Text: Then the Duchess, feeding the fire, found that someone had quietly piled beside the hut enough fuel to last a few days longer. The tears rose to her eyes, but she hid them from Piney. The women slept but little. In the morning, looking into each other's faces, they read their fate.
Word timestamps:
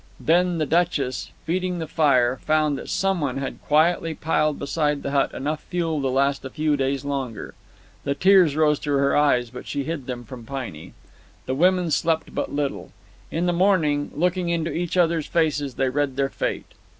Then 0.19 0.57
the 0.57 0.65
Duchess, 0.65 1.29
feeding 1.45 1.77
the 1.77 1.85
fire, 1.85 2.37
found 2.37 2.75
that 2.75 2.89
someone 2.89 3.37
had 3.37 3.61
quietly 3.67 4.15
piled 4.15 4.57
beside 4.57 5.03
the 5.03 5.11
hut 5.11 5.31
enough 5.31 5.61
fuel 5.65 6.01
to 6.01 6.07
last 6.09 6.43
a 6.43 6.49
few 6.49 6.75
days 6.75 7.05
longer. 7.05 7.53
The 8.03 8.15
tears 8.15 8.55
rose 8.55 8.79
to 8.79 8.93
her 8.93 9.15
eyes, 9.15 9.51
but 9.51 9.67
she 9.67 9.83
hid 9.83 10.07
them 10.07 10.23
from 10.23 10.43
Piney. 10.43 10.93
The 11.45 11.53
women 11.53 11.91
slept 11.91 12.33
but 12.33 12.51
little. 12.51 12.91
In 13.29 13.45
the 13.45 13.53
morning, 13.53 14.09
looking 14.15 14.49
into 14.49 14.73
each 14.73 14.97
other's 14.97 15.27
faces, 15.27 15.75
they 15.75 15.89
read 15.89 16.15
their 16.15 16.29
fate. 16.29 16.71